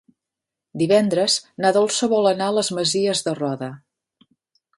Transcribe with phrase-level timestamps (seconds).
[0.81, 3.71] Divendres na Dolça vol anar a les Masies de Roda.